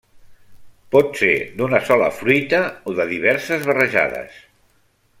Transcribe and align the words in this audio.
Pot 0.95 1.11
ser 1.19 1.29
d'una 1.59 1.81
sola 1.91 2.07
fruita 2.21 2.63
o 2.93 2.97
de 3.01 3.07
diverses 3.15 3.69
barrejades. 3.71 4.45